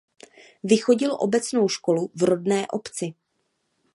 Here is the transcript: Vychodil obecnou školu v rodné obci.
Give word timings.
Vychodil 0.63 1.17
obecnou 1.19 1.67
školu 1.69 2.11
v 2.15 2.23
rodné 2.23 2.67
obci. 2.67 3.13